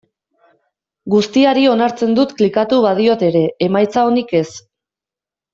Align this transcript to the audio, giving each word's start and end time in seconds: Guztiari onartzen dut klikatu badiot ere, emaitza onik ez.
Guztiari 1.13 1.67
onartzen 1.73 2.17
dut 2.21 2.33
klikatu 2.41 2.81
badiot 2.89 3.27
ere, 3.31 3.47
emaitza 3.69 4.09
onik 4.15 4.35
ez. 4.45 4.47